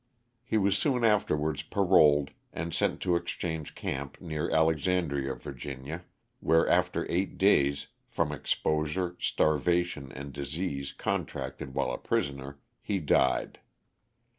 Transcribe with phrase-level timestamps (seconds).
[0.43, 6.03] He was soon afterwards paroled and sent to exchange camp, near Alexandria, Va.,
[6.39, 13.59] where after eight days (from exposure, starvation and disease contracted while a prisoner) he died.